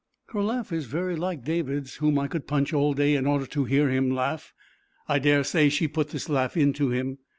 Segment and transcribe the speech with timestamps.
[0.33, 3.65] Her laugh is very like David's, whom I could punch all day in order to
[3.65, 4.51] hear him laugh.
[5.07, 7.19] I dare say she put this laugh into him.